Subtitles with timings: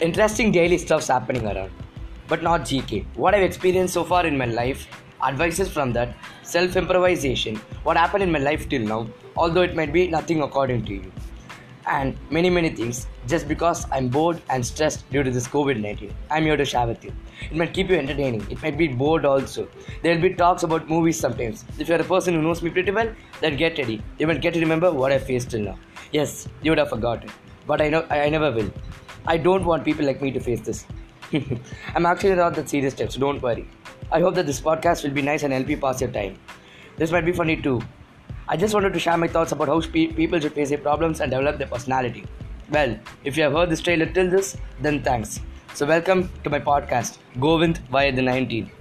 [0.00, 1.72] Interesting daily stuff's happening around,
[2.28, 3.04] but not GK.
[3.16, 4.86] What I've experienced so far in my life,
[5.20, 9.92] advices from that, self improvisation, what happened in my life till now, although it might
[9.92, 11.10] be nothing according to you,
[11.88, 16.14] and many, many things just because I'm bored and stressed due to this COVID 19.
[16.30, 17.12] I'm here to share with you.
[17.50, 19.66] It might keep you entertaining, it might be bored also.
[20.04, 21.64] There'll be talks about movies sometimes.
[21.76, 24.00] If you're a person who knows me pretty well, then get ready.
[24.20, 25.76] You might get to remember what I faced till now.
[26.12, 27.30] Yes, you would have forgotten,
[27.66, 28.70] but I know I, I never will.
[29.30, 30.86] I don't want people like me to face this.
[31.94, 33.68] I'm actually not that serious type, so don't worry.
[34.10, 36.38] I hope that this podcast will be nice and help you pass your time.
[36.96, 37.82] This might be funny too.
[38.48, 41.20] I just wanted to share my thoughts about how spe- people should face their problems
[41.20, 42.24] and develop their personality.
[42.70, 45.40] Well, if you have heard this trailer till this, then thanks.
[45.74, 48.77] So, welcome to my podcast, Govind via the 19.